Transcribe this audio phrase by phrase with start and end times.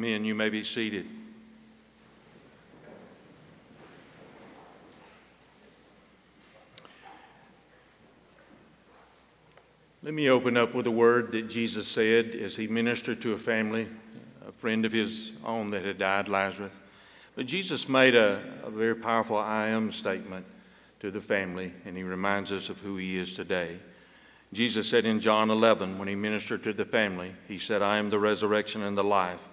[0.00, 0.24] Amen.
[0.24, 1.04] You may be seated.
[10.02, 13.36] Let me open up with a word that Jesus said as he ministered to a
[13.36, 13.88] family,
[14.48, 16.78] a friend of his own that had died, Lazarus.
[17.36, 20.46] But Jesus made a, a very powerful I am statement
[21.00, 23.76] to the family, and he reminds us of who he is today.
[24.54, 28.08] Jesus said in John 11, when he ministered to the family, he said, I am
[28.08, 29.46] the resurrection and the life.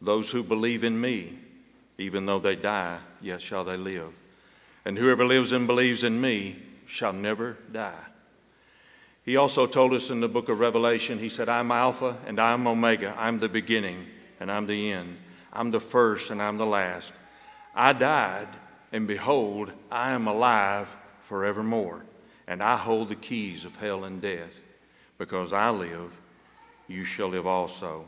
[0.00, 1.38] Those who believe in me,
[1.98, 4.12] even though they die, yet shall they live.
[4.84, 6.56] And whoever lives and believes in me
[6.86, 8.04] shall never die.
[9.24, 12.66] He also told us in the book of Revelation, He said, I'm Alpha and I'm
[12.66, 13.14] Omega.
[13.18, 14.06] I'm the beginning
[14.38, 15.18] and I'm the end.
[15.52, 17.12] I'm the first and I'm the last.
[17.74, 18.48] I died,
[18.92, 22.04] and behold, I am alive forevermore.
[22.46, 24.54] And I hold the keys of hell and death.
[25.18, 26.12] Because I live,
[26.86, 28.06] you shall live also.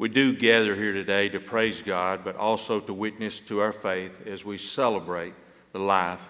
[0.00, 4.26] We do gather here today to praise God, but also to witness to our faith
[4.26, 5.34] as we celebrate
[5.74, 6.26] the life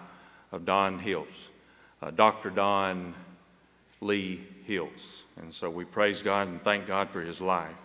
[0.50, 1.50] of Don Hiltz.
[2.02, 2.50] Uh, Dr.
[2.50, 3.14] Don
[4.00, 5.22] Lee Hiltz.
[5.36, 7.76] And so we praise God and thank God for his life.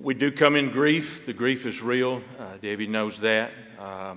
[0.00, 1.26] We do come in grief.
[1.26, 2.22] The grief is real.
[2.38, 3.52] Uh, Debbie knows that.
[3.78, 4.14] Uh,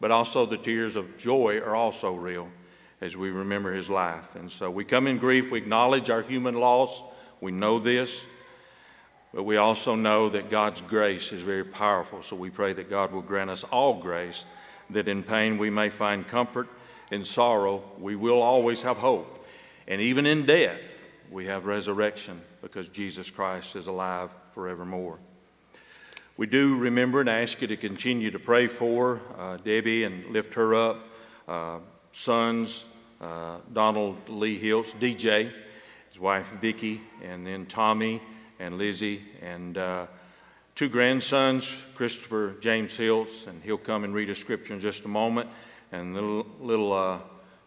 [0.00, 2.48] but also the tears of joy are also real
[3.00, 4.36] as we remember his life.
[4.36, 5.50] And so we come in grief.
[5.50, 7.02] We acknowledge our human loss.
[7.40, 8.24] We know this.
[9.34, 12.22] But we also know that God's grace is very powerful.
[12.22, 14.44] So we pray that God will grant us all grace,
[14.90, 16.68] that in pain we may find comfort,
[17.10, 19.44] in sorrow we will always have hope.
[19.88, 20.96] And even in death,
[21.32, 25.18] we have resurrection because Jesus Christ is alive forevermore.
[26.36, 30.54] We do remember and ask you to continue to pray for uh, Debbie and lift
[30.54, 31.08] her up,
[31.48, 31.78] uh,
[32.12, 32.84] sons,
[33.20, 35.50] uh, Donald Lee Hiltz, DJ,
[36.10, 38.20] his wife Vicki, and then Tommy
[38.58, 40.06] and Lizzie, and uh,
[40.74, 45.08] two grandsons, Christopher James Hiltz, and he'll come and read a scripture in just a
[45.08, 45.48] moment,
[45.92, 47.18] and little, little uh,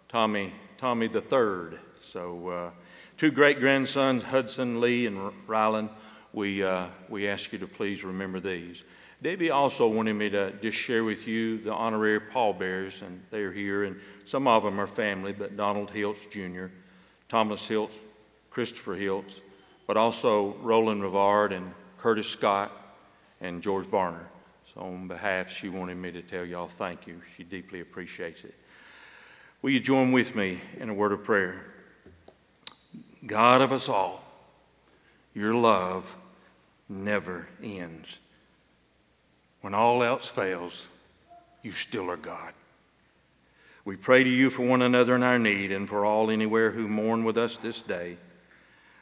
[0.09, 2.69] Tommy, Tommy the third so, uh,
[3.17, 5.89] two great grandsons, Hudson Lee and Rylan,
[6.31, 8.85] we, uh, we ask you to please remember these.
[9.21, 13.83] Debbie also wanted me to just share with you the honorary pallbearers, and they're here,
[13.83, 16.67] and some of them are family, but Donald Hiltz Jr.,
[17.27, 17.97] Thomas Hiltz,
[18.51, 19.41] Christopher Hiltz,
[19.87, 22.71] but also Roland Rivard and Curtis Scott
[23.41, 24.27] and George Varner.
[24.65, 27.21] So, on behalf, she wanted me to tell y'all thank you.
[27.35, 28.53] She deeply appreciates it.
[29.61, 31.65] Will you join with me in a word of prayer?
[33.25, 34.23] God of us all,
[35.33, 36.15] your love
[36.87, 38.19] never ends.
[39.61, 40.89] When all else fails,
[41.63, 42.53] you still are God.
[43.83, 46.87] We pray to you for one another in our need and for all anywhere who
[46.87, 48.17] mourn with us this day.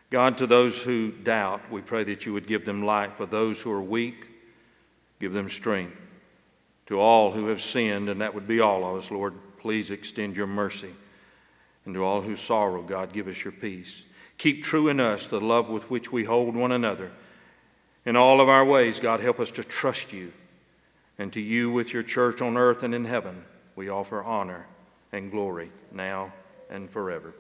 [0.10, 3.18] God, to those who doubt, we pray that you would give them light.
[3.18, 4.28] For those who are weak,
[5.20, 5.98] give them strength.
[6.88, 10.38] To all who have sinned, and that would be all of us, Lord, please extend
[10.38, 10.92] your mercy.
[11.86, 14.06] And to all who sorrow, God, give us your peace.
[14.38, 17.12] Keep true in us the love with which we hold one another.
[18.06, 20.32] In all of our ways, God, help us to trust you.
[21.18, 23.46] And to you, with your church on earth and in heaven,
[23.76, 24.66] we offer honor
[25.12, 26.34] and glory now
[26.70, 27.34] and forever.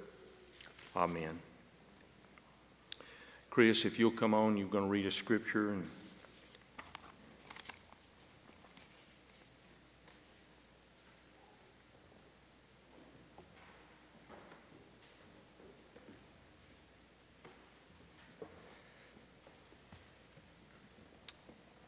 [0.96, 1.45] Amen.
[3.56, 5.88] Chris, if you'll come on, you're going to read a scripture and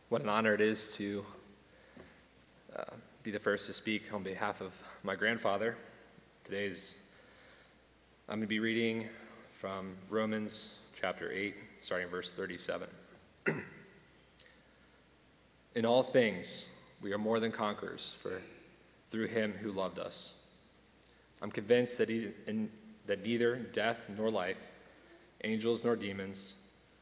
[0.07, 1.25] What an honor it is to
[2.73, 2.83] uh,
[3.23, 4.71] be the first to speak on behalf of
[5.03, 5.75] my grandfather.
[6.45, 7.11] Today's,
[8.29, 9.09] I'm going to be reading
[9.51, 12.87] from Romans chapter 8, starting verse 37.
[15.75, 18.41] In all things, we are more than conquerors for,
[19.09, 20.33] through him who loved us.
[21.39, 22.71] I'm convinced that, he, in,
[23.05, 24.59] that neither death nor life,
[25.43, 26.55] angels nor demons,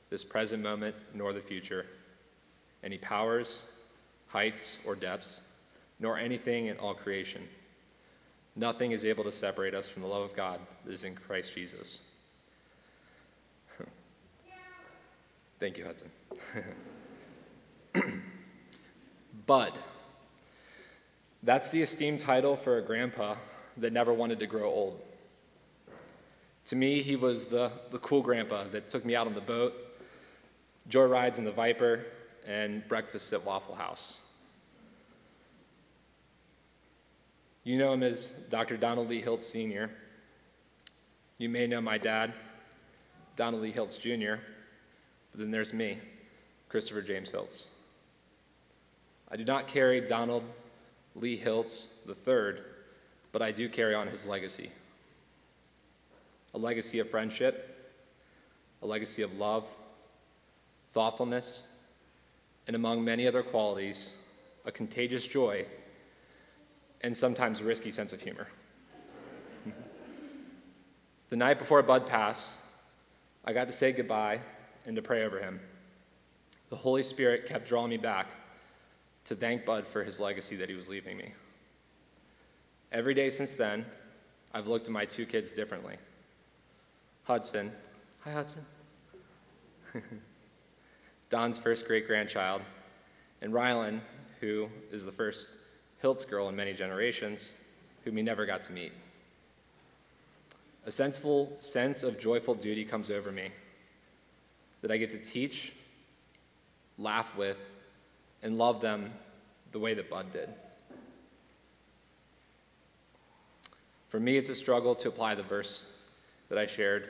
[0.09, 1.85] this present moment nor the future,
[2.83, 3.71] any powers,
[4.27, 5.41] heights, or depths,
[6.01, 7.43] nor anything in all creation.
[8.57, 11.55] Nothing is able to separate us from the love of God that is in Christ
[11.55, 11.99] Jesus.
[15.59, 16.09] Thank you, Hudson.
[19.45, 19.74] Bud.
[21.43, 23.35] That's the esteemed title for a grandpa
[23.77, 25.00] that never wanted to grow old.
[26.65, 29.74] To me, he was the, the cool grandpa that took me out on the boat,
[30.89, 32.05] joy rides in the Viper,
[32.47, 34.21] and breakfasts at Waffle House.
[37.63, 38.77] You know him as Dr.
[38.77, 39.91] Donald Lee Hiltz Sr.
[41.38, 42.33] You may know my dad,
[43.35, 44.41] Donald Lee Hiltz Jr.,
[45.36, 45.98] then there's me,
[46.70, 47.65] Christopher James Hiltz.
[49.30, 50.44] I do not carry Donald
[51.13, 52.62] Lee Hiltz III,
[53.32, 54.72] but I do carry on his legacy
[56.54, 57.94] a legacy of friendship,
[58.82, 59.68] a legacy of love,
[60.92, 61.70] thoughtfulness,
[62.65, 64.13] and among many other qualities,
[64.63, 65.65] a contagious joy
[67.01, 68.48] and sometimes risky sense of humor.
[71.30, 72.58] the night before Bud passed,
[73.44, 74.39] I got to say goodbye
[74.86, 75.60] and to pray over him.
[76.70, 78.30] The Holy Spirit kept drawing me back
[79.25, 81.34] to thank Bud for his legacy that he was leaving me.
[82.92, 83.86] Every day since then,
[84.54, 85.98] I've looked at my two kids differently.
[87.24, 87.72] Hudson,
[88.22, 88.63] hi Hudson,
[91.30, 92.62] Don's first great grandchild,
[93.42, 94.00] and Rylan,
[94.39, 95.54] who is the first
[96.04, 97.60] Hiltz girl in many generations,
[98.04, 98.92] whom he never got to meet.
[100.86, 103.50] A sensible sense of joyful duty comes over me
[104.86, 105.74] that I get to teach,
[107.00, 107.72] laugh with,
[108.44, 109.12] and love them
[109.72, 110.48] the way that Bud did.
[114.10, 115.92] For me, it's a struggle to apply the verse
[116.50, 117.10] that I shared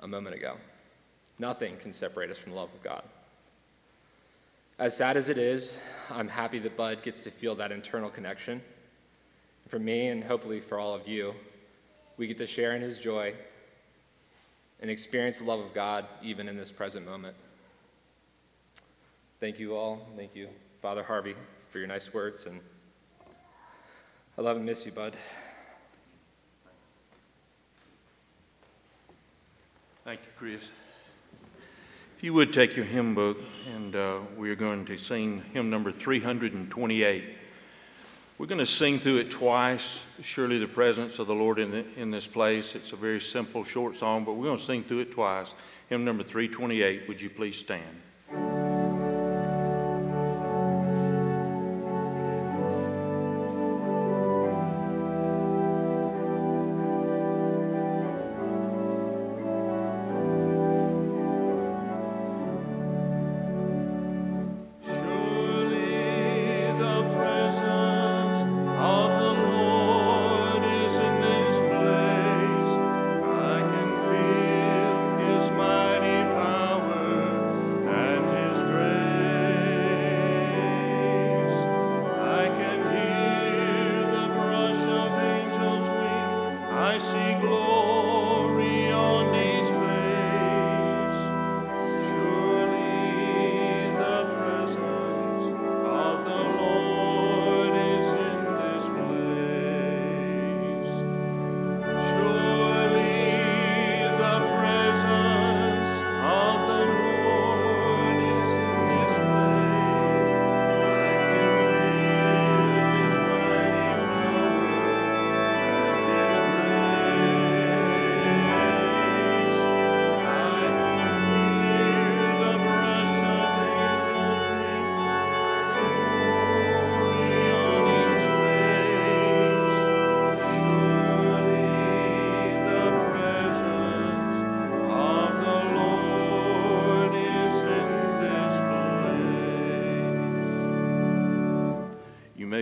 [0.00, 0.56] a moment ago.
[1.38, 3.04] Nothing can separate us from the love of God.
[4.80, 8.62] As sad as it is, I'm happy that Bud gets to feel that internal connection.
[9.68, 11.36] For me, and hopefully for all of you,
[12.16, 13.34] we get to share in his joy
[14.80, 17.36] and experience the love of God even in this present moment.
[19.38, 20.06] Thank you all.
[20.16, 20.48] Thank you,
[20.82, 21.34] Father Harvey,
[21.70, 22.46] for your nice words.
[22.46, 22.60] And
[24.36, 25.14] I love and miss you, Bud.
[30.04, 30.70] Thank you, Chris.
[32.16, 33.38] If you would take your hymn book,
[33.74, 37.24] and uh, we are going to sing hymn number 328.
[38.40, 40.02] We're going to sing through it twice.
[40.22, 42.74] Surely the presence of the Lord in, the, in this place.
[42.74, 45.52] It's a very simple, short song, but we're going to sing through it twice.
[45.90, 47.06] Hymn number 328.
[47.06, 48.00] Would you please stand?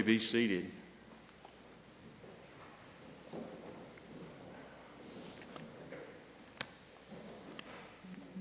[0.08, 0.64] Be seated.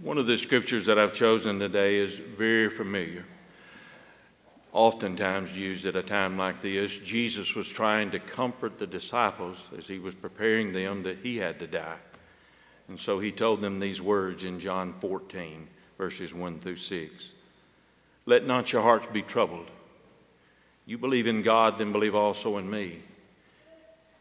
[0.01, 3.25] One of the scriptures that I've chosen today is very familiar,
[4.71, 6.99] oftentimes used at a time like this.
[6.99, 11.59] Jesus was trying to comfort the disciples as he was preparing them that he had
[11.59, 11.97] to die.
[12.87, 17.33] And so he told them these words in John 14, verses 1 through 6.
[18.25, 19.69] Let not your hearts be troubled.
[20.87, 22.99] You believe in God, then believe also in me.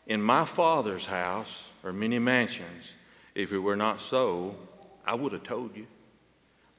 [0.09, 2.95] In my Father's house are many mansions.
[3.37, 4.57] If it were not so,
[5.07, 5.87] I would have told you.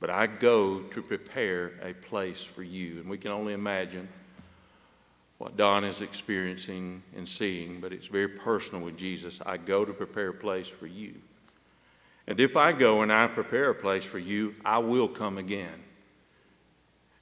[0.01, 3.00] But I go to prepare a place for you.
[3.00, 4.10] And we can only imagine
[5.38, 9.41] what Don is experiencing and seeing, but it's very personal with Jesus.
[9.46, 11.13] I go to prepare a place for you.
[12.28, 15.82] And if I go and I prepare a place for you, I will come again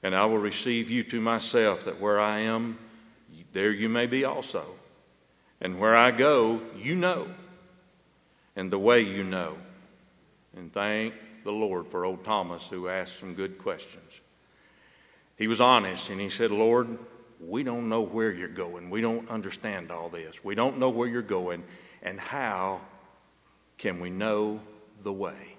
[0.06, 2.78] and I will receive you to myself, that where I am,
[3.54, 4.64] there you may be also.
[5.60, 7.28] And where I go, you know,
[8.56, 9.58] and the way you know.
[10.56, 14.22] And thank the Lord for old Thomas, who asked some good questions.
[15.38, 17.00] He was honest, and he said, Lord,
[17.42, 18.92] we don't know where you're going.
[18.92, 20.36] We don't understand all this.
[20.44, 21.64] We don't know where you're going,
[22.04, 22.82] and how
[23.80, 24.62] can we know
[25.02, 25.55] the way?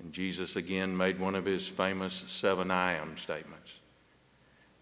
[0.00, 3.80] And Jesus again made one of his famous seven I am statements.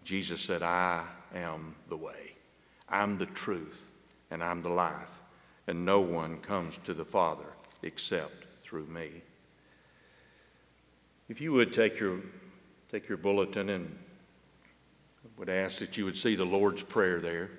[0.03, 2.35] Jesus said, I am the way,
[2.89, 3.91] I'm the truth,
[4.29, 5.09] and I'm the life,
[5.67, 7.45] and no one comes to the Father
[7.83, 9.21] except through me.
[11.29, 12.19] If you would take your,
[12.91, 13.97] take your bulletin and
[15.37, 17.49] would ask that you would see the Lord's Prayer there.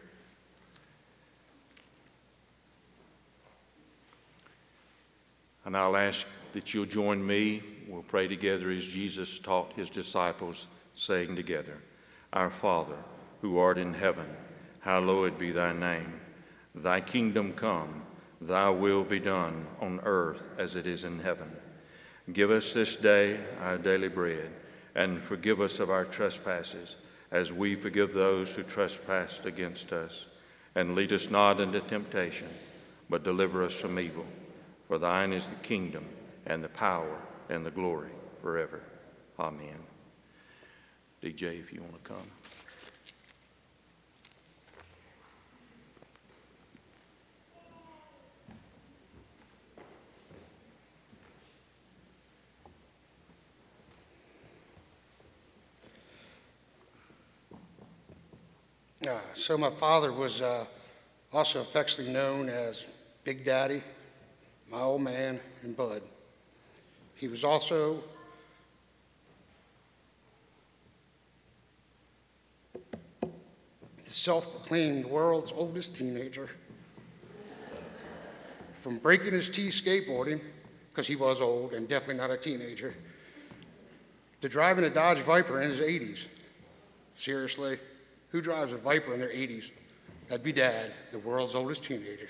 [5.64, 7.62] And I'll ask that you'll join me.
[7.86, 11.76] We'll pray together as Jesus taught his disciples, saying together,
[12.32, 12.96] Our Father,
[13.42, 14.26] who art in heaven,
[14.80, 16.20] hallowed be thy name.
[16.74, 18.02] Thy kingdom come,
[18.40, 21.50] thy will be done on earth as it is in heaven.
[22.32, 24.50] Give us this day our daily bread,
[24.94, 26.96] and forgive us of our trespasses,
[27.30, 30.26] as we forgive those who trespass against us.
[30.74, 32.48] And lead us not into temptation,
[33.10, 34.26] but deliver us from evil.
[34.88, 36.04] For thine is the kingdom,
[36.46, 38.82] and the power, and the glory forever.
[39.38, 39.78] Amen.
[41.22, 42.22] DJ, if you want to come.
[59.06, 60.64] Uh, so my father was uh,
[61.30, 62.86] also affectionately known as
[63.22, 63.82] Big Daddy,
[64.70, 66.00] my old man, and Bud.
[67.14, 68.02] He was also
[73.22, 76.48] the self-proclaimed world's oldest teenager.
[78.74, 80.40] From breaking his teeth skateboarding,
[80.90, 82.94] because he was old and definitely not a teenager,
[84.40, 86.26] to driving a Dodge Viper in his 80s.
[87.16, 87.78] Seriously.
[88.28, 89.70] Who drives a Viper in their 80s?
[90.28, 92.28] That'd be Dad, the world's oldest teenager.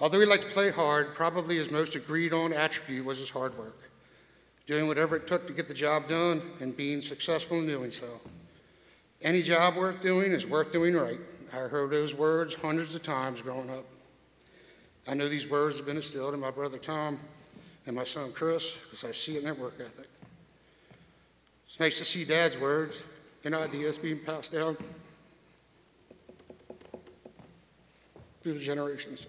[0.00, 3.56] Although he liked to play hard, probably his most agreed on attribute was his hard
[3.56, 3.78] work,
[4.66, 8.20] doing whatever it took to get the job done and being successful in doing so.
[9.22, 11.18] Any job worth doing is worth doing right.
[11.52, 13.86] I heard those words hundreds of times growing up.
[15.08, 17.18] I know these words have been instilled in my brother Tom
[17.86, 20.08] and my son Chris because I see it in their work ethic.
[21.64, 23.02] It's nice to see Dad's words
[23.44, 24.76] and ideas being passed down
[28.42, 29.26] through the generations.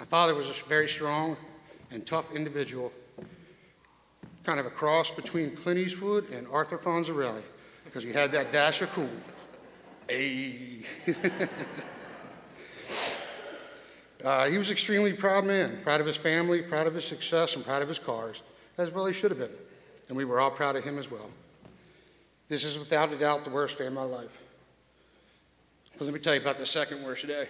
[0.00, 1.36] My father was a very strong
[1.92, 2.90] and tough individual,
[4.42, 7.42] kind of a cross between Clint Eastwood and Arthur Fonzarelli,
[7.84, 9.10] because he had that dash of cool.
[10.08, 10.80] Hey.
[14.24, 17.64] uh, he was extremely proud man, proud of his family, proud of his success, and
[17.64, 18.42] proud of his cars,
[18.78, 19.54] as well he should have been
[20.10, 21.30] and we were all proud of him as well.
[22.48, 24.42] This is without a doubt the worst day of my life.
[25.96, 27.46] But let me tell you about the second worst day.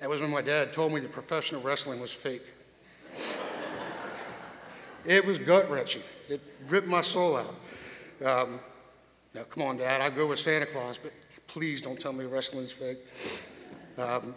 [0.00, 2.42] That was when my dad told me that professional wrestling was fake.
[5.04, 6.02] it was gut wrenching.
[6.28, 7.54] It ripped my soul out.
[8.24, 8.60] Um,
[9.34, 11.12] now, come on, Dad, I'll go with Santa Claus, but
[11.46, 12.98] please don't tell me wrestling's fake.
[13.96, 14.34] Um,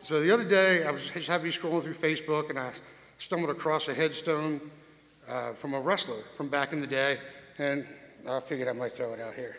[0.00, 2.72] so the other day, I was just happening scrolling through Facebook, and I
[3.18, 4.60] stumbled across a headstone
[5.28, 7.18] uh, from a wrestler from back in the day,
[7.58, 7.86] and
[8.28, 9.56] I figured I might throw it out here.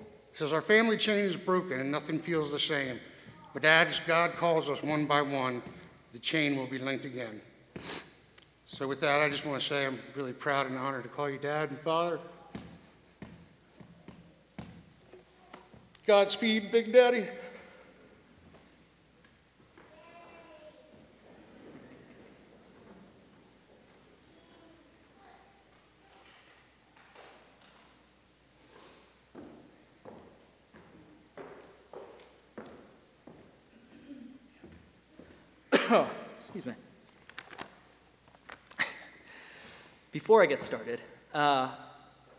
[0.00, 2.98] It says, Our family chain is broken and nothing feels the same.
[3.54, 5.62] But as God calls us one by one,
[6.12, 7.40] the chain will be linked again.
[8.66, 11.28] So, with that, I just want to say I'm really proud and honored to call
[11.28, 12.18] you Dad and Father.
[16.06, 17.28] Godspeed, Big Daddy.
[36.38, 36.72] excuse me.
[40.10, 41.00] Before I get started,
[41.34, 41.68] uh,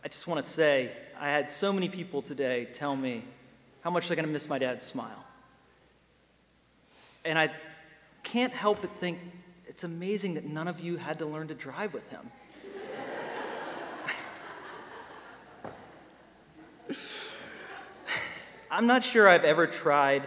[0.03, 3.23] I just want to say I had so many people today tell me
[3.81, 5.23] how much they're going to miss my dad's smile.
[7.25, 7.51] And I
[8.23, 9.19] can't help but think
[9.65, 12.31] it's amazing that none of you had to learn to drive with him.
[18.71, 20.23] I'm not sure I've ever tried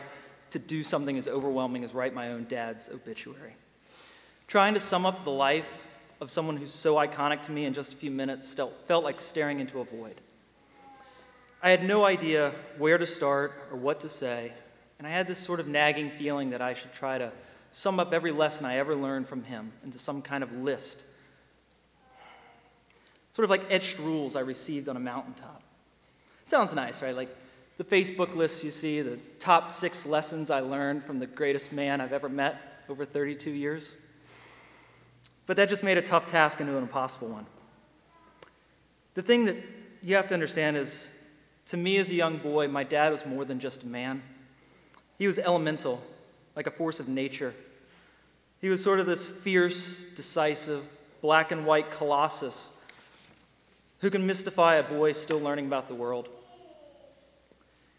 [0.51, 3.55] to do something as overwhelming as write my own dad's obituary.
[4.47, 5.85] Trying to sum up the life
[6.21, 9.61] of someone who's so iconic to me in just a few minutes felt like staring
[9.61, 10.15] into a void.
[11.63, 14.53] I had no idea where to start or what to say,
[14.99, 17.33] and I had this sort of nagging feeling that I should try to
[17.73, 21.03] sum up every lesson I ever learned from him into some kind of list.
[23.33, 25.63] Sort of like etched rules I received on a mountaintop.
[26.45, 27.15] Sounds nice, right?
[27.15, 27.37] Like
[27.77, 32.01] the Facebook list you see, the top six lessons I learned from the greatest man
[32.01, 32.85] I've ever met.
[32.89, 33.97] over 32 years.
[35.47, 37.47] But that just made a tough task into an impossible one.
[39.15, 39.57] The thing that
[40.03, 41.11] you have to understand is
[41.67, 44.23] to me as a young boy, my dad was more than just a man.
[45.19, 46.03] He was elemental,
[46.55, 47.55] like a force of nature.
[48.61, 50.85] He was sort of this fierce, decisive,
[51.21, 52.85] black and white colossus
[54.01, 56.29] who can mystify a boy still learning about the world.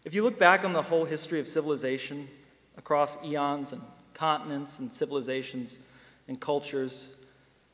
[0.04, 2.28] If you look back on the whole history of civilization
[2.76, 3.82] across eons and
[4.14, 5.80] continents and civilizations
[6.28, 7.20] and cultures,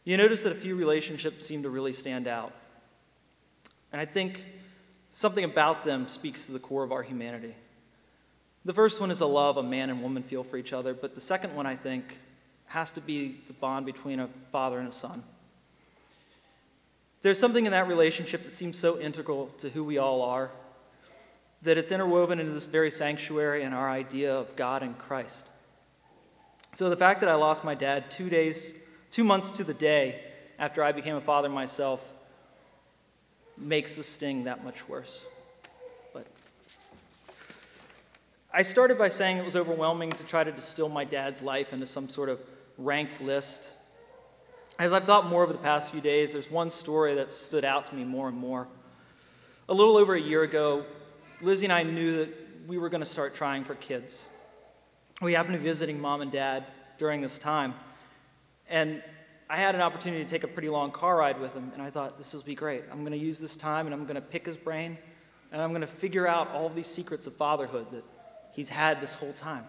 [0.05, 2.53] you notice that a few relationships seem to really stand out.
[3.93, 4.45] And I think
[5.11, 7.55] something about them speaks to the core of our humanity.
[8.65, 11.15] The first one is a love a man and woman feel for each other, but
[11.15, 12.19] the second one, I think,
[12.67, 15.23] has to be the bond between a father and a son.
[17.21, 20.51] There's something in that relationship that seems so integral to who we all are
[21.65, 25.49] that it's interwoven into this very sanctuary and our idea of God and Christ.
[26.75, 30.21] So the fact that I lost my dad two days, two months to the day
[30.59, 32.07] after I became a father myself
[33.57, 35.25] makes the sting that much worse.
[36.13, 36.27] But
[38.53, 41.87] I started by saying it was overwhelming to try to distill my dad's life into
[41.87, 42.41] some sort of
[42.77, 43.75] ranked list.
[44.79, 47.87] As I've thought more over the past few days, there's one story that stood out
[47.87, 48.67] to me more and more.
[49.69, 50.85] A little over a year ago,
[51.45, 52.35] Lizzie and I knew that
[52.67, 54.31] we were going to start trying for kids.
[55.21, 56.65] We happened to be visiting mom and dad
[56.97, 57.75] during this time,
[58.67, 59.03] and
[59.51, 61.91] I had an opportunity to take a pretty long car ride with him, and I
[61.91, 62.85] thought, this will be great.
[62.91, 64.97] I'm going to use this time, and I'm going to pick his brain,
[65.53, 68.05] and I'm going to figure out all these secrets of fatherhood that
[68.55, 69.65] he's had this whole time.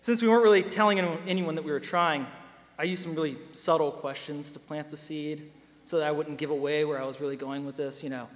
[0.00, 2.24] Since we weren't really telling anyone that we were trying,
[2.78, 5.50] I used some really subtle questions to plant the seed
[5.86, 8.04] so that I wouldn't give away where I was really going with this.
[8.04, 8.28] You know,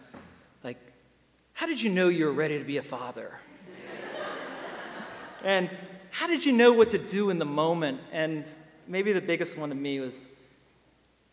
[1.61, 3.39] how did you know you were ready to be a father?
[5.45, 5.69] and
[6.11, 8.01] how did you know what to do in the moment?
[8.13, 8.49] And
[8.89, 10.27] maybe the biggest one to me was,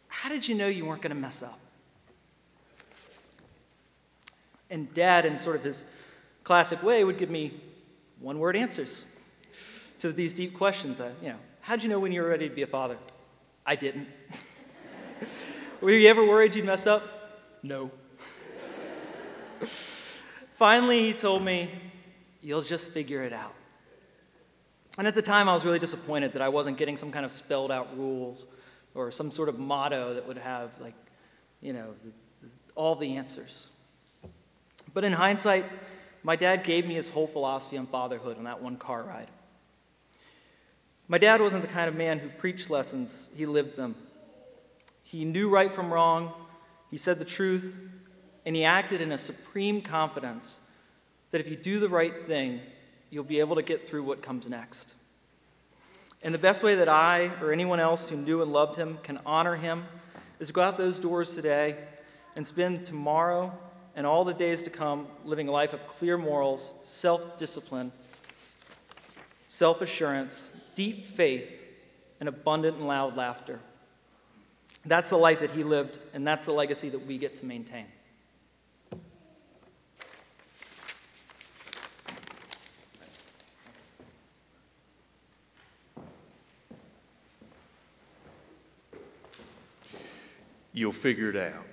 [0.09, 1.57] how did you know you weren't going to mess up?
[4.69, 5.85] And dad, in sort of his
[6.43, 7.53] classic way, would give me
[8.19, 9.17] one word answers
[9.99, 10.99] to these deep questions.
[10.99, 12.97] Uh, you know, how'd you know when you were ready to be a father?
[13.65, 14.09] I didn't.
[15.79, 17.01] were you ever worried you'd mess up?
[17.63, 17.91] No.
[20.57, 21.69] Finally, he told me,
[22.41, 23.53] You'll just figure it out.
[24.97, 27.31] And at the time, I was really disappointed that I wasn't getting some kind of
[27.31, 28.45] spelled out rules
[28.95, 30.95] or some sort of motto that would have, like,
[31.61, 32.09] you know, the,
[32.41, 33.69] the, all the answers.
[34.93, 35.65] But in hindsight,
[36.23, 39.27] my dad gave me his whole philosophy on fatherhood on that one car ride.
[41.07, 43.95] My dad wasn't the kind of man who preached lessons, he lived them.
[45.03, 46.33] He knew right from wrong,
[46.89, 47.86] he said the truth,
[48.47, 50.61] and he acted in a supreme confidence
[51.31, 52.61] that if you do the right thing,
[53.09, 54.95] you'll be able to get through what comes next.
[56.23, 59.19] And the best way that I or anyone else who knew and loved him can
[59.25, 59.83] honor him
[60.39, 61.75] is to go out those doors today
[62.37, 63.51] and spend tomorrow
[63.97, 67.91] and all the days to come living a life of clear morals, self discipline,
[69.49, 71.65] self assurance, deep faith,
[72.21, 73.59] and abundant and loud laughter.
[74.85, 77.87] That's the life that he lived, and that's the legacy that we get to maintain.
[90.77, 91.65] You'll figure it out.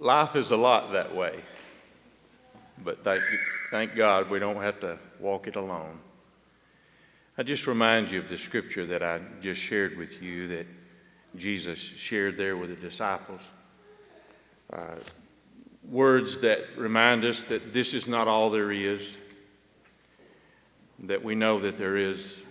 [0.00, 1.40] Life is a lot that way,
[2.82, 3.22] but thank,
[3.70, 6.00] thank God we don't have to walk it alone.
[7.36, 10.66] I just remind you of the scripture that I just shared with you that
[11.36, 13.52] Jesus shared there with the disciples.
[14.72, 14.96] Uh,
[15.88, 19.16] words that remind us that this is not all there is,
[21.04, 22.42] that we know that there is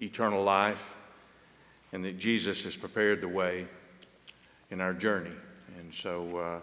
[0.00, 0.94] eternal life
[1.92, 3.66] and that Jesus has prepared the way
[4.70, 5.34] in our journey.
[5.78, 6.60] And so, uh,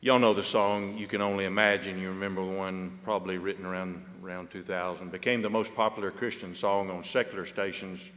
[0.00, 4.50] y'all know the song "You Can Only Imagine." You remember one probably written around around
[4.50, 5.12] 2000.
[5.12, 8.10] Became the most popular Christian song on secular stations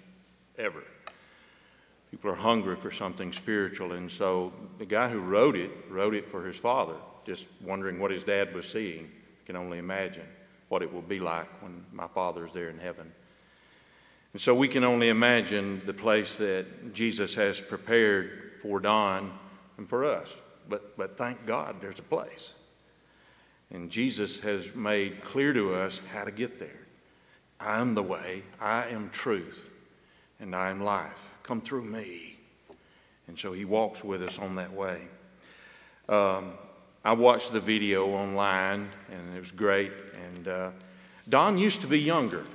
[0.57, 0.83] ever.
[2.11, 6.27] People are hungry for something spiritual, and so the guy who wrote it wrote it
[6.31, 9.11] for his father, just wondering what his dad was seeing.
[9.45, 10.25] Can only imagine
[10.69, 13.11] what it will be like when my father is there in heaven.
[14.33, 19.31] And so we can only imagine the place that Jesus has prepared for Don
[19.77, 20.37] and for us.
[20.67, 22.53] But, but thank God there's a place.
[23.71, 26.79] And Jesus has made clear to us how to get there.
[27.59, 29.71] I am the way, I am truth,
[30.39, 31.17] and I am life.
[31.43, 32.37] Come through me.
[33.27, 35.01] And so he walks with us on that way.
[36.07, 36.53] Um,
[37.03, 39.91] I watched the video online, and it was great.
[40.25, 40.69] And uh,
[41.27, 42.45] Don used to be younger.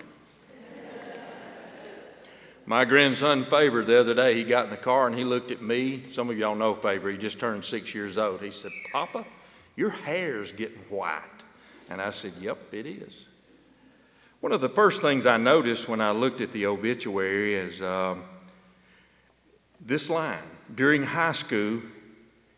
[2.67, 5.61] My grandson Favor, the other day, he got in the car and he looked at
[5.61, 6.05] me.
[6.11, 8.41] Some of y'all know Favor, he just turned six years old.
[8.41, 9.27] He said, Papa,
[9.77, 11.21] your hair's getting white.
[11.91, 13.27] And I said, Yep, it is.
[14.41, 18.25] One of the first things I noticed when I looked at the obituary is um,
[19.81, 20.43] this line.
[20.75, 21.83] During high school,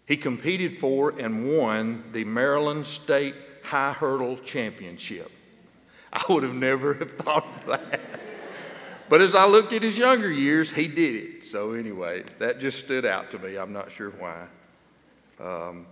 [0.06, 5.30] he competed for and won the Maryland State High Hurdle Championship.
[6.12, 8.20] I would have never have thought of that.
[9.08, 11.44] But as I looked at his younger years, he did it.
[11.44, 13.56] So, anyway, that just stood out to me.
[13.56, 14.46] I'm not sure why.
[15.38, 15.86] Um,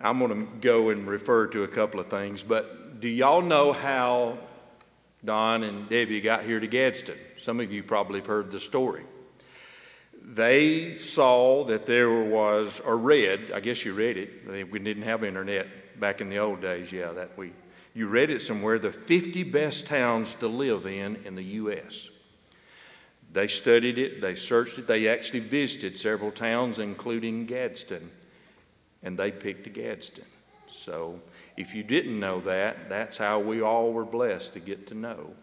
[0.00, 3.72] I'm going to go and refer to a couple of things, but do y'all know
[3.72, 4.38] how
[5.24, 7.18] Don and Debbie got here to Gadsden?
[7.36, 9.04] Some of you probably have heard the story.
[10.22, 14.70] They saw that there was, or read, I guess you read it.
[14.70, 16.90] We didn't have internet back in the old days.
[16.92, 17.52] Yeah, that we
[18.00, 22.08] you read it somewhere, the 50 best towns to live in in the U.S.
[23.30, 28.10] They studied it, they searched it, they actually visited several towns, including Gadsden,
[29.02, 30.24] and they picked Gadsden.
[30.66, 31.20] So
[31.58, 35.34] if you didn't know that, that's how we all were blessed to get to know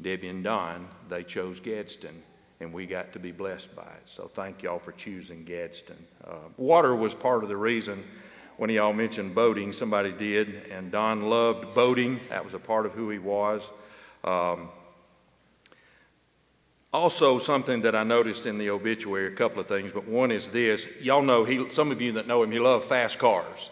[0.00, 0.86] Debbie and Don.
[1.08, 2.22] They chose Gadsden,
[2.60, 4.06] and we got to be blessed by it.
[4.06, 5.98] So thank y'all for choosing Gadsden.
[6.24, 8.04] Uh, water was part of the reason
[8.58, 12.18] one of y'all mentioned boating, somebody did, and Don loved boating.
[12.28, 13.70] That was a part of who he was.
[14.24, 14.68] Um,
[16.92, 20.48] also, something that I noticed in the obituary, a couple of things, but one is
[20.48, 20.88] this.
[21.00, 23.70] Y'all know, he, some of you that know him, he loved fast cars.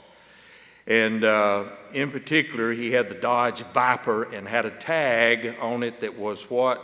[0.86, 6.00] And uh, in particular, he had the Dodge Viper and had a tag on it
[6.02, 6.80] that was what?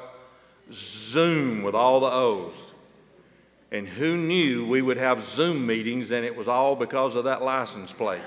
[0.72, 2.71] Zoom with all the O's.
[3.72, 7.42] And who knew we would have Zoom meetings and it was all because of that
[7.42, 8.20] license plate?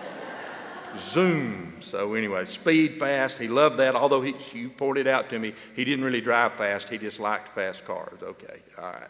[0.97, 1.77] Zoom.
[1.81, 3.37] So, anyway, speed, fast.
[3.37, 3.93] He loved that.
[3.95, 6.89] Although he, you pointed out to me, he didn't really drive fast.
[6.89, 8.17] He just liked fast cars.
[8.23, 9.09] Okay, all right.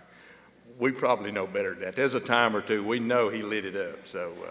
[0.78, 1.96] We probably know better than that.
[1.96, 4.06] There's a time or two we know he lit it up.
[4.06, 4.50] So, uh,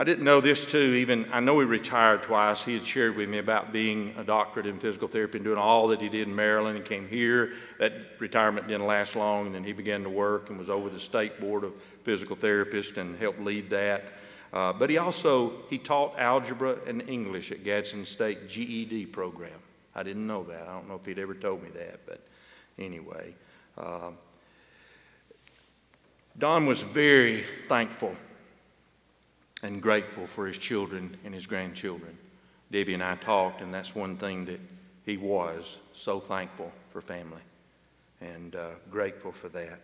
[0.00, 2.64] I didn't know this too, even, I know he retired twice.
[2.64, 5.88] He had shared with me about being a doctorate in physical therapy and doing all
[5.88, 7.52] that he did in Maryland and came here.
[7.78, 10.98] That retirement didn't last long, and then he began to work and was over the
[10.98, 14.04] state board of physical therapists and helped lead that.
[14.54, 19.52] Uh, but he also, he taught algebra and English at Gadsden State GED program.
[19.94, 20.62] I didn't know that.
[20.62, 22.26] I don't know if he'd ever told me that, but
[22.78, 23.34] anyway.
[23.76, 24.12] Uh,
[26.38, 28.16] Don was very thankful
[29.62, 32.16] and grateful for his children and his grandchildren.
[32.70, 34.60] Debbie and I talked, and that's one thing that
[35.04, 37.42] he was so thankful for family
[38.20, 39.80] and uh, grateful for that.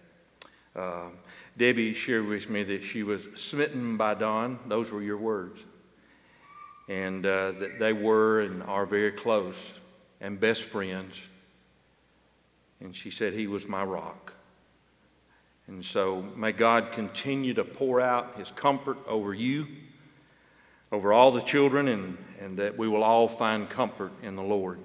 [0.75, 1.09] Uh,
[1.57, 4.59] Debbie shared with me that she was smitten by Don.
[4.67, 5.65] Those were your words.
[6.89, 9.81] And uh, that they were and are very close
[10.21, 11.29] and best friends.
[12.81, 14.36] And she said he was my rock.
[15.69, 19.67] And so may God continue to pour out his comfort over you,
[20.93, 24.79] over all the children, and, and that we will all find comfort in the Lord.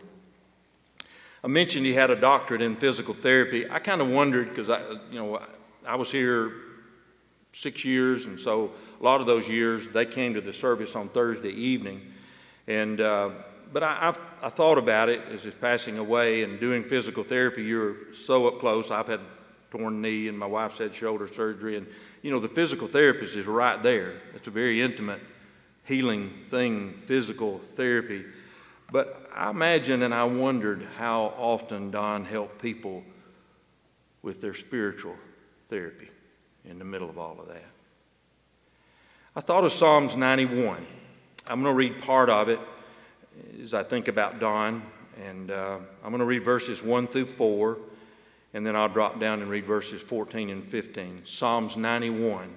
[1.44, 3.70] I mentioned he had a doctorate in physical therapy.
[3.70, 5.41] I kind of wondered because I, you know,
[5.88, 6.52] I was here
[7.54, 11.10] six years, and so a lot of those years they came to the service on
[11.10, 12.02] Thursday evening,
[12.67, 13.32] and uh,
[13.74, 17.63] but I, I've, I thought about it as he's passing away and doing physical therapy.
[17.63, 18.91] You're so up close.
[18.91, 19.22] I've had
[19.72, 21.78] torn knee, and my wife's had shoulder surgery.
[21.78, 21.88] And,
[22.22, 24.22] you know, the physical therapist is right there.
[24.36, 25.22] It's a very intimate,
[25.86, 28.26] healing thing, physical therapy.
[28.92, 33.04] But I imagine and I wondered how often Don helped people
[34.22, 35.16] with their spiritual
[35.70, 36.10] therapy
[36.66, 37.66] in the middle of all of that.
[39.34, 40.86] I thought of Psalms 91.
[41.48, 42.60] I'm going to read part of it
[43.64, 44.84] as I think about Don,
[45.26, 47.78] and uh, I'm going to read verses 1 through 4
[48.54, 51.22] and then I'll drop down and read verses 14 and 15.
[51.24, 52.54] Psalms 91.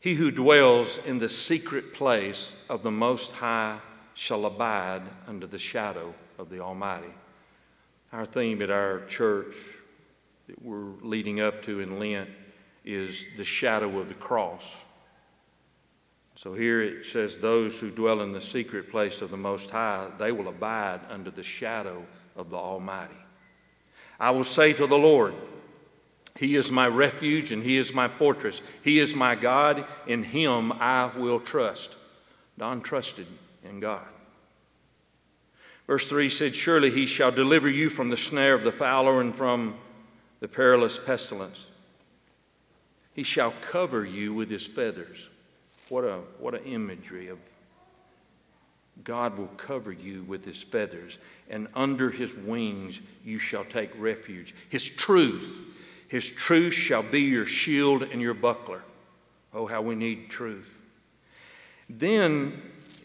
[0.00, 3.78] He who dwells in the secret place of the Most High
[4.14, 7.14] shall abide under the shadow of the Almighty.
[8.12, 9.54] Our theme at our church
[10.48, 12.28] that we're leading up to in Lent
[12.84, 14.84] is the shadow of the cross.
[16.34, 20.08] So here it says, Those who dwell in the secret place of the Most High,
[20.18, 23.21] they will abide under the shadow of the Almighty.
[24.22, 25.34] I will say to the Lord,
[26.38, 28.62] He is my refuge and He is my fortress.
[28.84, 29.84] He is my God.
[30.06, 31.96] In Him I will trust.
[32.56, 33.26] Don trusted
[33.64, 34.06] in God.
[35.88, 39.34] Verse 3 said, Surely He shall deliver you from the snare of the fowler and
[39.34, 39.74] from
[40.38, 41.66] the perilous pestilence.
[43.14, 45.30] He shall cover you with His feathers,
[45.88, 47.38] What a what an imagery of
[49.04, 54.54] God will cover you with his feathers, and under his wings you shall take refuge.
[54.68, 55.60] His truth,
[56.08, 58.82] his truth shall be your shield and your buckler.
[59.54, 60.80] Oh, how we need truth.
[61.88, 62.60] Then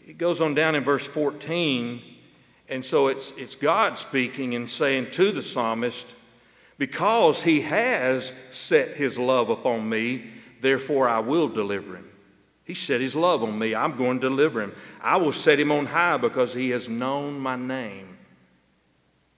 [0.06, 2.02] it goes on down in verse 14,
[2.68, 6.14] and so it's, it's God speaking and saying to the psalmist,
[6.78, 10.30] Because he has set his love upon me,
[10.60, 12.08] therefore I will deliver him.
[12.68, 13.74] He set his love on me.
[13.74, 14.74] I'm going to deliver him.
[15.00, 18.18] I will set him on high because he has known my name.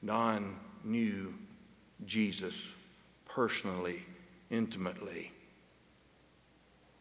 [0.05, 1.33] Don knew
[2.05, 2.75] Jesus
[3.27, 4.03] personally,
[4.51, 5.31] intimately.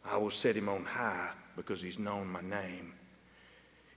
[0.06, 2.94] I will set him on high because he's known my name.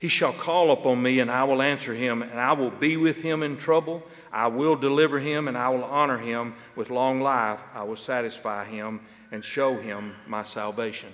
[0.01, 3.21] He shall call upon me, and I will answer him, and I will be with
[3.21, 4.03] him in trouble.
[4.33, 7.61] I will deliver him, and I will honor him with long life.
[7.75, 11.11] I will satisfy him and show him my salvation.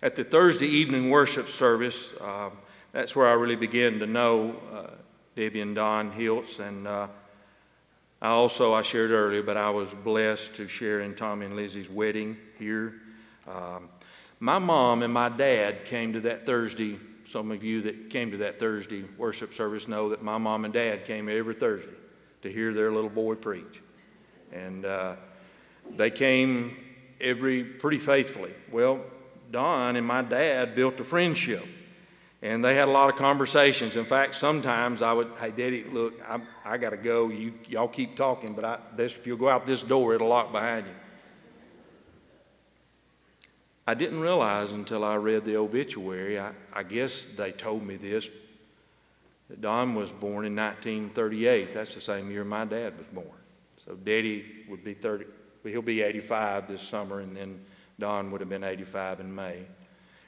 [0.00, 2.50] At the Thursday evening worship service, uh,
[2.92, 4.90] that's where I really began to know uh,
[5.34, 6.60] Debbie and Don Hiltz.
[6.60, 7.08] And uh,
[8.22, 11.90] I also, I shared earlier, but I was blessed to share in Tommy and Lizzie's
[11.90, 12.94] wedding here.
[13.48, 13.88] Um,
[14.38, 16.96] my mom and my dad came to that Thursday.
[17.24, 20.72] Some of you that came to that Thursday worship service know that my mom and
[20.72, 21.90] dad came every Thursday
[22.42, 23.82] to hear their little boy preach.
[24.52, 25.16] And uh,
[25.96, 26.76] they came
[27.20, 28.52] every pretty faithfully.
[28.70, 29.04] Well,
[29.50, 31.64] Don and my dad built a friendship.
[32.40, 33.96] And they had a lot of conversations.
[33.96, 37.30] In fact, sometimes I would, hey, Daddy, look, I, I got to go.
[37.30, 40.52] You, y'all keep talking, but I, this, if you'll go out this door, it'll lock
[40.52, 40.92] behind you.
[43.88, 48.28] I didn't realize until I read the obituary, I, I guess they told me this,
[49.48, 51.72] that Don was born in 1938.
[51.72, 53.26] That's the same year my dad was born.
[53.84, 55.24] So Daddy would be 30,
[55.64, 57.64] he'll be 85 this summer, and then
[57.98, 59.66] Don would have been 85 in May.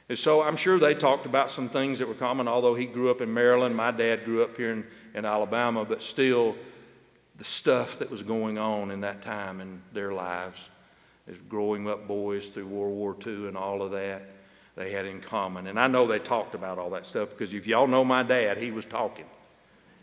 [0.09, 3.09] And so I'm sure they talked about some things that were common, although he grew
[3.09, 3.75] up in Maryland.
[3.75, 6.55] My dad grew up here in, in Alabama, but still,
[7.37, 10.69] the stuff that was going on in that time in their lives,
[11.27, 14.23] as growing up boys through World War II and all of that,
[14.75, 15.67] they had in common.
[15.67, 18.57] And I know they talked about all that stuff because if y'all know my dad,
[18.57, 19.25] he was talking.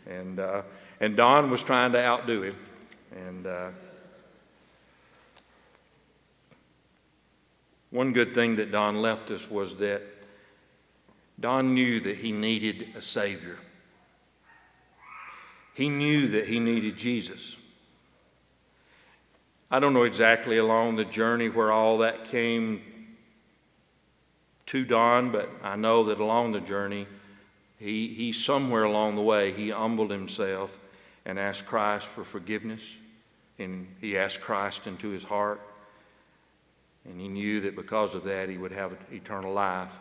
[0.07, 0.63] And, uh,
[0.99, 2.55] and Don was trying to outdo him.
[3.15, 3.69] And, uh,
[7.91, 10.01] One good thing that Don left us was that
[11.39, 13.57] Don knew that he needed a Savior.
[15.73, 17.55] He knew that he needed Jesus.
[19.71, 22.81] I don't know exactly along the journey where all that came
[24.67, 27.07] to Don, but I know that along the journey,
[27.77, 30.77] he, he somewhere along the way, he humbled himself
[31.25, 32.97] and asked Christ for forgiveness.
[33.57, 35.61] And he asked Christ into his heart.
[37.05, 39.91] And he knew that because of that, he would have eternal life.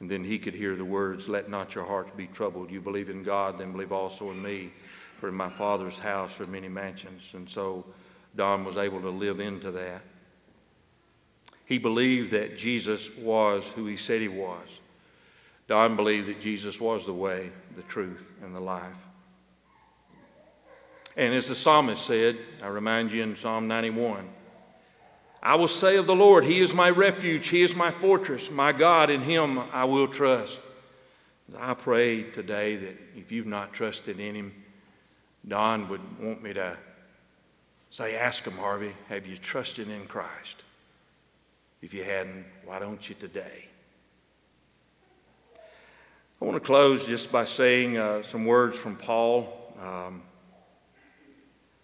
[0.00, 2.70] And then he could hear the words, Let not your heart be troubled.
[2.70, 4.72] You believe in God, then believe also in me.
[5.18, 7.32] For in my Father's house are many mansions.
[7.34, 7.84] And so
[8.36, 10.02] Don was able to live into that.
[11.66, 14.80] He believed that Jesus was who he said he was.
[15.68, 18.96] Don believed that Jesus was the way, the truth, and the life.
[21.16, 24.28] And as the psalmist said, I remind you in Psalm 91,
[25.42, 28.72] I will say of the Lord, He is my refuge, He is my fortress, my
[28.72, 30.60] God, in Him I will trust.
[31.58, 34.52] I pray today that if you've not trusted in Him,
[35.46, 36.76] Don would want me to
[37.90, 40.62] say, Ask Him, Harvey, have you trusted in Christ?
[41.80, 43.66] If you hadn't, why don't you today?
[46.40, 49.74] I want to close just by saying uh, some words from Paul.
[49.82, 50.22] Um,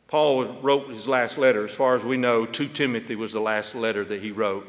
[0.09, 1.65] Paul was, wrote his last letter.
[1.65, 4.67] As far as we know, to Timothy was the last letter that he wrote.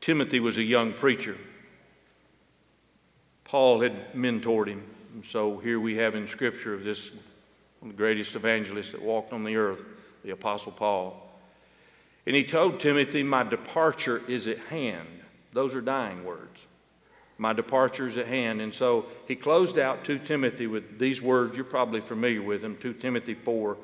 [0.00, 1.36] Timothy was a young preacher.
[3.44, 4.82] Paul had mentored him.
[5.14, 7.12] And so here we have in Scripture of this
[7.82, 9.82] the greatest evangelists that walked on the earth,
[10.24, 11.20] the Apostle Paul.
[12.26, 15.08] And he told Timothy, My departure is at hand.
[15.52, 16.66] Those are dying words.
[17.38, 18.60] My departure is at hand.
[18.60, 21.56] And so he closed out to Timothy with these words.
[21.56, 23.76] You're probably familiar with them 2 Timothy 4,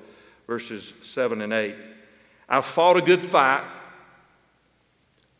[0.46, 1.74] verses 7 and 8.
[2.48, 3.64] I've fought a good fight.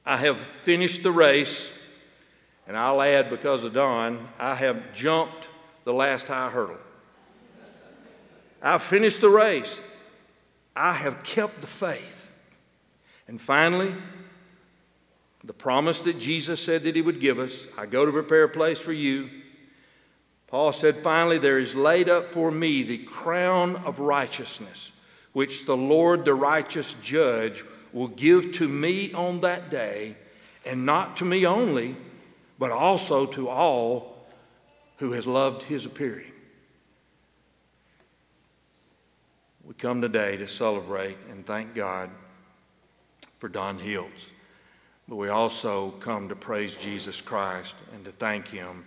[0.04, 1.76] I have finished the race.
[2.66, 5.48] And I'll add, because of Don, I have jumped
[5.84, 6.78] the last high hurdle.
[8.62, 9.80] I've finished the race.
[10.76, 12.32] I have kept the faith.
[13.26, 13.92] And finally,
[15.44, 18.48] the promise that Jesus said that He would give us I go to prepare a
[18.48, 19.30] place for you.
[20.46, 24.90] Paul said, Finally, there is laid up for me the crown of righteousness,
[25.32, 30.16] which the Lord, the righteous judge, will give to me on that day,
[30.66, 31.96] and not to me only,
[32.58, 34.26] but also to all
[34.98, 36.32] who has loved his appearing.
[39.64, 42.10] We come today to celebrate and thank God
[43.38, 44.32] for Don Hills,
[45.10, 48.84] but we also come to praise Jesus Christ and to thank him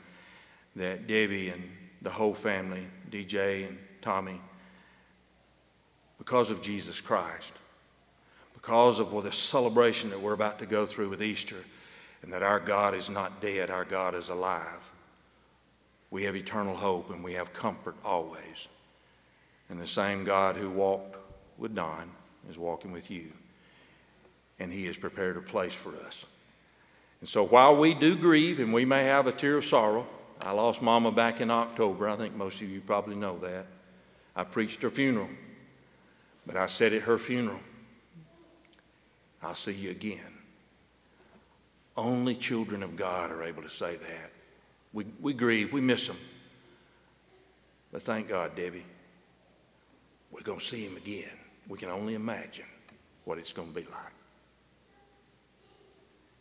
[0.77, 1.61] that Debbie and
[2.01, 4.39] the whole family, DJ and Tommy,
[6.17, 7.51] because of Jesus Christ,
[8.53, 11.61] because of well, the celebration that we're about to go through with Easter,
[12.21, 14.89] and that our God is not dead, our God is alive.
[16.09, 18.69] We have eternal hope and we have comfort always.
[19.67, 21.17] And the same God who walked
[21.57, 22.09] with Don
[22.49, 23.33] is walking with you,
[24.59, 26.25] and He has prepared a place for us.
[27.19, 30.05] And so while we do grieve and we may have a tear of sorrow,
[30.41, 32.09] I lost Mama back in October.
[32.09, 33.65] I think most of you probably know that.
[34.35, 35.29] I preached her funeral,
[36.45, 37.59] but I said at her funeral,
[39.41, 40.33] I'll see you again.
[41.95, 44.31] Only children of God are able to say that.
[44.91, 46.17] We, we grieve, we miss them.
[47.91, 48.85] But thank God, Debbie,
[50.31, 51.37] we're going to see him again.
[51.67, 52.65] We can only imagine
[53.23, 54.13] what it's going to be like.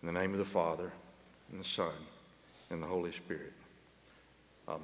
[0.02, 0.90] In the name of the Father,
[1.50, 1.92] and the Son,
[2.70, 3.52] and the Holy Spirit.
[4.68, 4.82] Amen.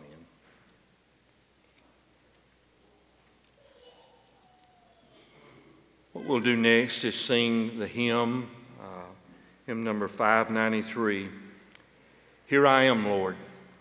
[6.12, 8.48] What we'll do next is sing the hymn,
[8.80, 9.06] uh,
[9.66, 11.28] hymn number 593.
[12.46, 13.36] Here I am, Lord.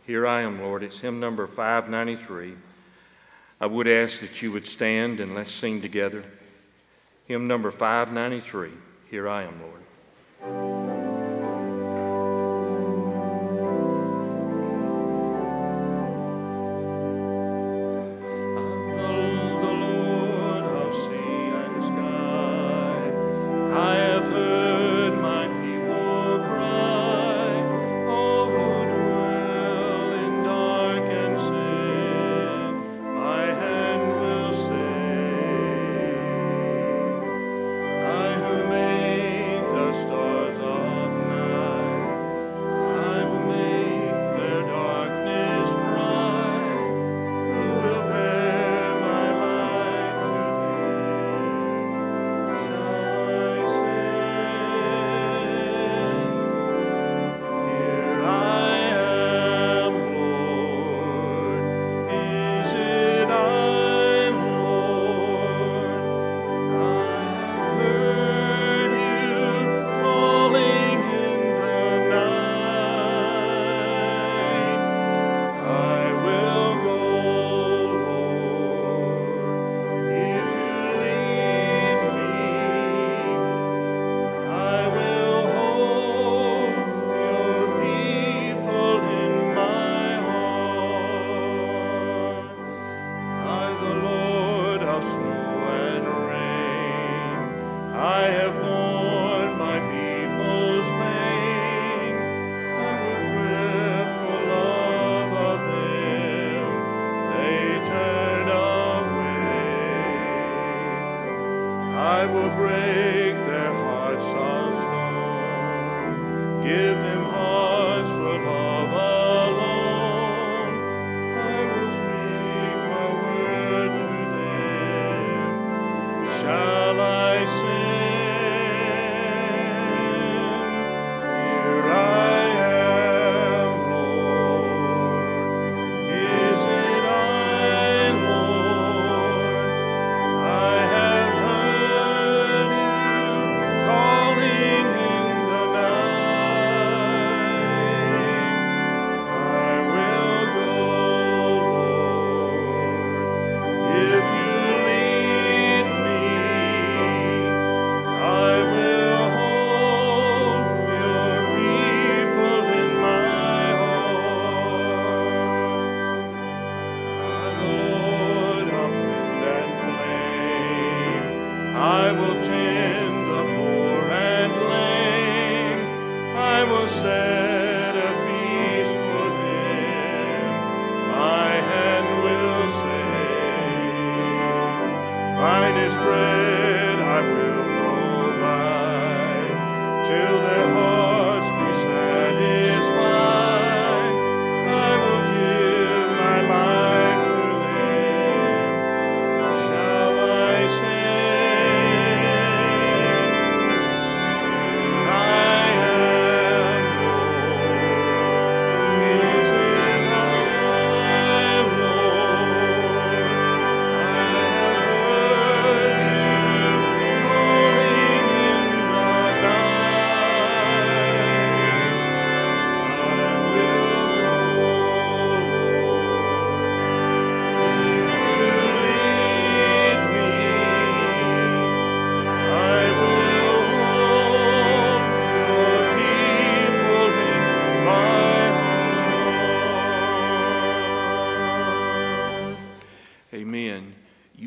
[0.05, 0.83] Here I am, Lord.
[0.83, 2.53] It's hymn number 593.
[3.59, 6.23] I would ask that you would stand and let's sing together.
[7.27, 8.71] Hymn number 593.
[9.09, 10.76] Here I am, Lord.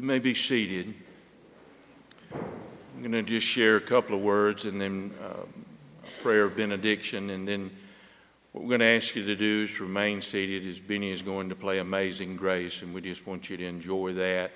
[0.01, 0.95] Be seated.
[2.33, 6.57] I'm going to just share a couple of words and then uh, a prayer of
[6.57, 7.31] benediction.
[7.31, 7.71] And then
[8.53, 11.49] what we're going to ask you to do is remain seated as Benny is going
[11.49, 12.83] to play Amazing Grace.
[12.83, 14.53] And we just want you to enjoy that.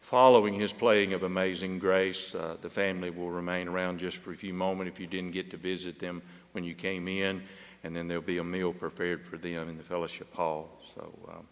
[0.00, 4.36] Following his playing of Amazing Grace, uh, the family will remain around just for a
[4.36, 6.22] few moments if you didn't get to visit them
[6.52, 7.42] when you came in.
[7.82, 10.80] And then there'll be a meal prepared for them in the fellowship hall.
[10.94, 11.44] So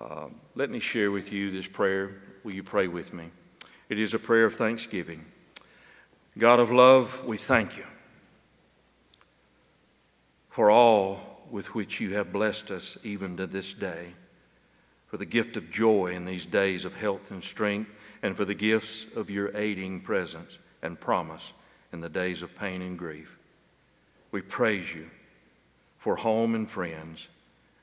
[0.00, 2.22] uh, let me share with you this prayer.
[2.42, 3.30] Will you pray with me?
[3.88, 5.24] It is a prayer of thanksgiving.
[6.38, 7.84] God of love, we thank you
[10.48, 14.14] for all with which you have blessed us even to this day,
[15.06, 17.90] for the gift of joy in these days of health and strength,
[18.22, 21.52] and for the gifts of your aiding presence and promise
[21.92, 23.36] in the days of pain and grief.
[24.30, 25.10] We praise you
[25.98, 27.28] for home and friends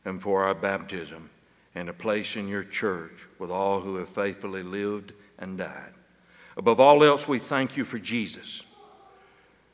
[0.06, 1.30] and for our baptism
[1.78, 5.94] and a place in your church with all who have faithfully lived and died.
[6.58, 8.64] Above all else, we thank you for Jesus,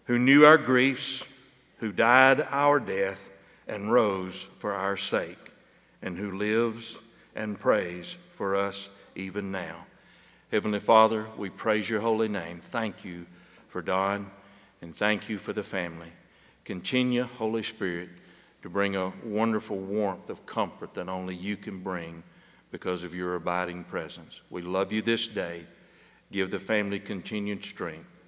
[0.04, 1.24] who knew our griefs,
[1.78, 3.30] who died our death,
[3.70, 5.54] and rose for our sake,
[6.01, 6.99] and who lives
[7.36, 9.86] and prays for us even now.
[10.51, 12.60] Heavenly Father, we praise your holy name.
[12.60, 13.26] Thank you
[13.70, 14.30] for Don,
[14.82, 16.12] and thank you for the family.
[16.66, 18.10] Continue, Holy Spirit,
[18.64, 22.24] to bring a wonderful warmth of comfort that only you can bring
[22.72, 24.41] because of your abiding presence.
[24.49, 25.66] We love you this day.
[26.32, 28.22] Give the family continued strength.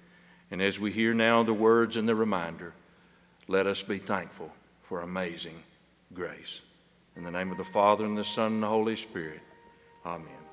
[0.50, 2.74] And as we hear now the words and the reminder,
[3.48, 5.62] let us be thankful for amazing
[6.14, 6.60] grace.
[7.16, 9.40] In the name of the Father, and the Son, and the Holy Spirit,
[10.04, 10.45] amen.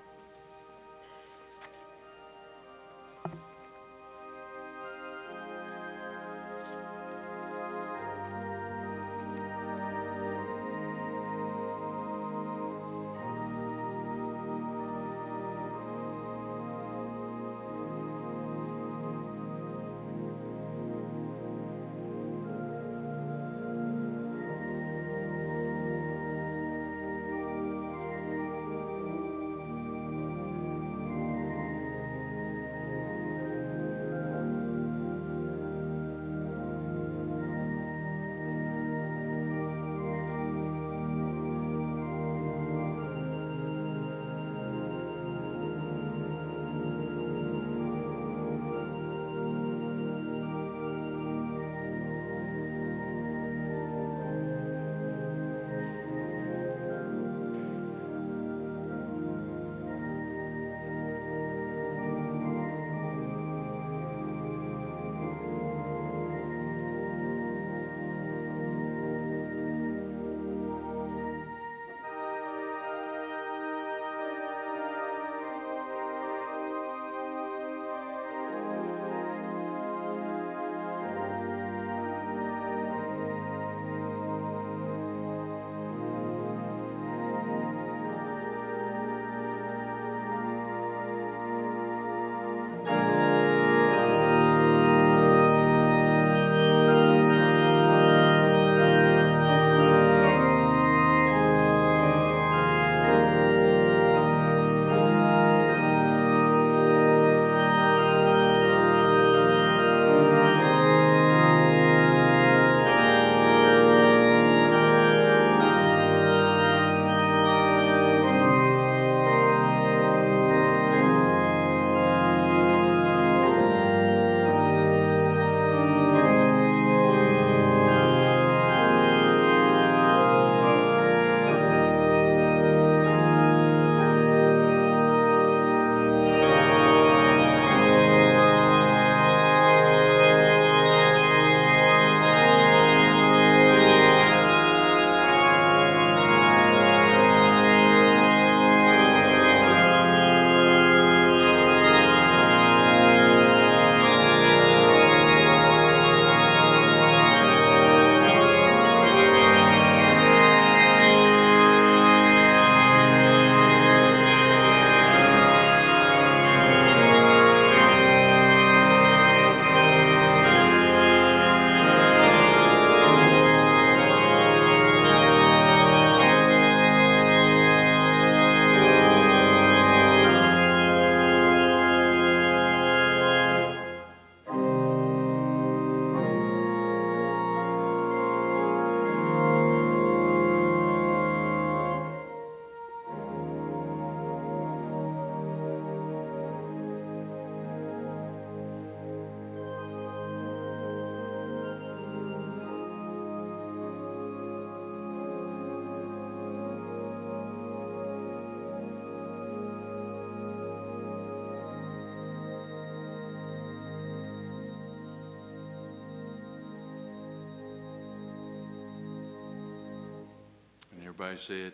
[221.33, 221.73] Everybody said,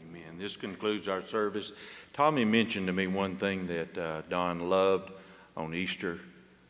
[0.00, 0.38] Amen.
[0.38, 1.72] This concludes our service.
[2.12, 5.10] Tommy mentioned to me one thing that uh, Don loved
[5.56, 6.20] on Easter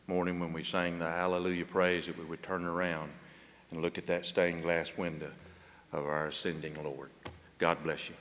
[0.07, 3.11] morning when we sang the Hallelujah praise, that we would turn around
[3.69, 5.31] and look at that stained glass window
[5.91, 7.11] of our ascending Lord.
[7.59, 8.15] God bless you.